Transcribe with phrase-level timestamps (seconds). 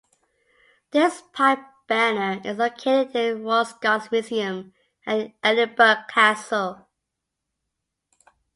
[0.91, 4.73] His pipe banner is located in the Royal Scots Museum
[5.05, 6.87] at Edinburgh Castle.